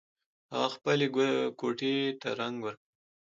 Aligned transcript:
هغه 0.53 0.69
خپلې 0.75 1.07
کوټۍ 1.59 1.95
ته 2.21 2.29
رنګ 2.39 2.55
ورکوي 2.65 2.87